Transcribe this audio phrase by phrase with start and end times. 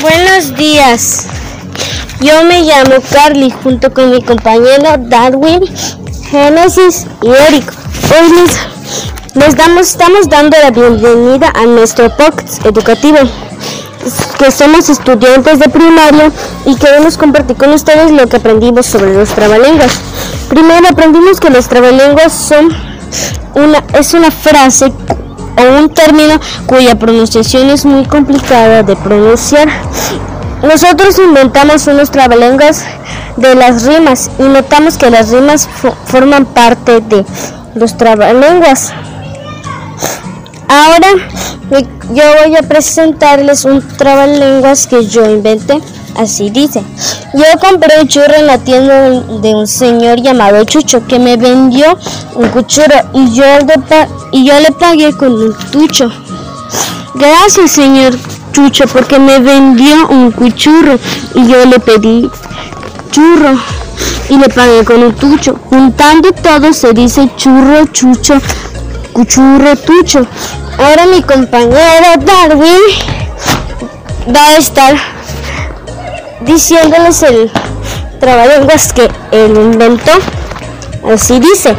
[0.00, 1.26] Buenos días.
[2.20, 5.64] Yo me llamo Carly junto con mi compañero Darwin,
[6.30, 7.72] Génesis y Eric.
[8.10, 8.58] Hoy les,
[9.34, 13.18] les, damos, estamos dando la bienvenida a nuestro podcast educativo,
[14.38, 16.30] que somos estudiantes de primaria
[16.66, 19.98] y queremos compartir con ustedes lo que aprendimos sobre los trabalenguas.
[20.50, 22.68] Primero aprendimos que los trabalenguas son
[23.54, 24.92] una, es una frase
[25.58, 29.68] o un término cuya pronunciación es muy complicada de pronunciar.
[30.62, 32.84] Nosotros inventamos unos trabalenguas
[33.36, 37.24] de las rimas y notamos que las rimas fo- forman parte de
[37.74, 38.92] los trabalenguas.
[40.68, 41.08] Ahora
[42.12, 45.80] yo voy a presentarles un trabalenguas que yo inventé.
[46.18, 46.82] Así dice.
[47.32, 51.96] Yo compré un churro en la tienda de- un señor llamado Chucho que me vendió
[52.34, 53.44] un cuchurro y yo,
[54.32, 56.10] y yo le pagué con un tucho.
[57.14, 58.14] Gracias, señor
[58.52, 60.98] Chucho, porque me vendió un cuchurro
[61.34, 62.28] y yo le pedí
[63.12, 63.56] churro
[64.28, 65.56] y le pagué con un tucho.
[65.70, 68.34] Juntando todo se dice churro, chucho,
[69.12, 70.26] cuchurro, tucho.
[70.78, 72.82] Ahora mi compañero Darwin
[74.34, 74.94] va a estar
[76.40, 77.50] diciéndoles el
[78.20, 80.12] trabalenguas que él inventó.
[81.12, 81.74] Así dice.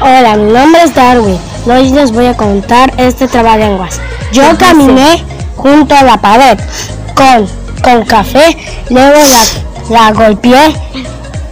[0.00, 1.38] Hola, mi nombre es Darwin.
[1.66, 4.00] Hoy les voy a contar este trabalenguas.
[4.32, 5.24] Yo caminé
[5.56, 6.58] junto a la pared
[7.14, 7.46] con,
[7.82, 8.56] con café,
[8.90, 9.16] luego
[9.88, 10.74] la, la golpeé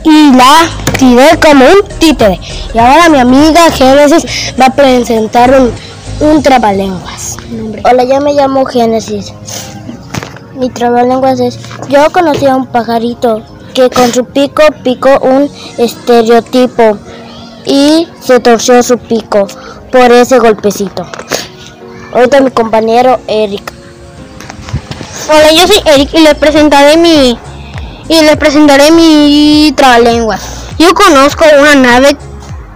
[0.05, 2.39] y la tiré como un títere.
[2.75, 5.73] Y ahora mi amiga Génesis va a presentar un,
[6.29, 7.37] un trabalenguas.
[7.85, 9.33] Hola, yo me llamo Génesis.
[10.63, 13.43] Mi trabalenguas es, yo conocí a un pajarito
[13.75, 16.99] que con su pico picó un estereotipo
[17.67, 19.49] y se torció su pico
[19.91, 21.05] por ese golpecito.
[22.15, 23.73] Ahorita mi compañero Eric.
[25.29, 27.37] Hola, yo soy Eric y les presentaré mi
[28.09, 30.43] y les presentaré mi trabalenguas.
[30.79, 32.17] Yo conozco una nave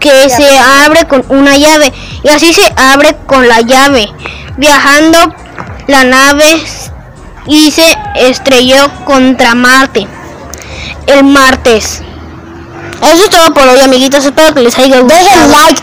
[0.01, 1.93] que se abre con una llave
[2.25, 4.13] y así se abre con la llave.
[4.57, 5.19] Viajando
[5.87, 6.65] la nave
[7.47, 10.07] y se estrelló contra Marte
[11.07, 12.03] el martes.
[13.03, 14.25] Eso es todo por hoy, amiguitos.
[14.25, 15.25] Espero que les haya gustado.
[15.25, 15.83] Dejen like